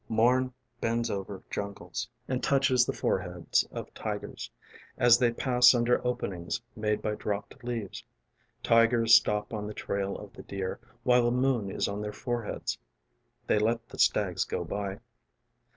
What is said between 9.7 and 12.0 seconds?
trail of the deer ┬Ā┬Āwhile the moon is